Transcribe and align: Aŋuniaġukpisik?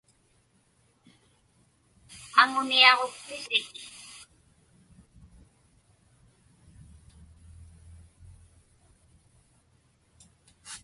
Aŋuniaġukpisik? 2.41 3.67